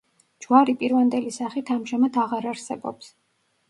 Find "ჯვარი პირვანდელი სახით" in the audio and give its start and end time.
0.45-1.71